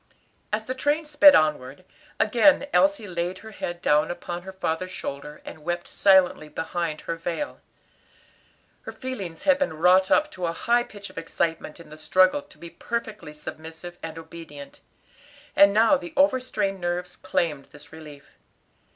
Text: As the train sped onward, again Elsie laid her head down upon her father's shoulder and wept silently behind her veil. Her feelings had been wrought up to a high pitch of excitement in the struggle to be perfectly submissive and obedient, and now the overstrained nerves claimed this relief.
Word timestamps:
As 0.51 0.63
the 0.65 0.73
train 0.73 1.05
sped 1.05 1.35
onward, 1.35 1.85
again 2.19 2.65
Elsie 2.73 3.07
laid 3.07 3.37
her 3.45 3.51
head 3.51 3.83
down 3.83 4.09
upon 4.09 4.41
her 4.41 4.51
father's 4.51 4.89
shoulder 4.89 5.43
and 5.45 5.59
wept 5.63 5.87
silently 5.87 6.49
behind 6.49 7.01
her 7.01 7.15
veil. 7.15 7.61
Her 8.81 8.91
feelings 8.91 9.43
had 9.43 9.59
been 9.59 9.75
wrought 9.77 10.09
up 10.09 10.31
to 10.31 10.47
a 10.47 10.53
high 10.53 10.81
pitch 10.85 11.11
of 11.11 11.19
excitement 11.19 11.79
in 11.79 11.91
the 11.91 11.99
struggle 11.99 12.41
to 12.41 12.57
be 12.57 12.71
perfectly 12.71 13.31
submissive 13.31 13.99
and 14.01 14.17
obedient, 14.17 14.79
and 15.55 15.71
now 15.71 15.97
the 15.97 16.13
overstrained 16.17 16.81
nerves 16.81 17.15
claimed 17.15 17.65
this 17.65 17.93
relief. 17.93 18.39